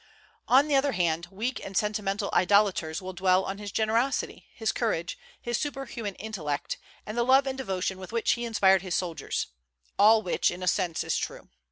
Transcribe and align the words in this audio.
On 0.47 0.67
the 0.67 0.73
other 0.75 0.93
hand, 0.93 1.27
weak 1.29 1.63
and 1.63 1.77
sentimental 1.77 2.31
idolaters 2.33 3.03
will 3.03 3.13
dwell 3.13 3.43
on 3.45 3.59
his 3.59 3.71
generosity, 3.71 4.47
his 4.51 4.71
courage, 4.71 5.15
his 5.39 5.59
superhuman 5.59 6.15
intellect, 6.15 6.79
and 7.05 7.15
the 7.15 7.21
love 7.21 7.45
and 7.45 7.55
devotion 7.55 7.99
with 7.99 8.11
which 8.11 8.31
he 8.31 8.43
inspired 8.43 8.81
his 8.81 8.95
soldiers, 8.95 9.45
all 9.99 10.23
which 10.23 10.49
in 10.49 10.63
a 10.63 10.67
sense 10.67 11.03
is 11.03 11.17
true. 11.19 11.49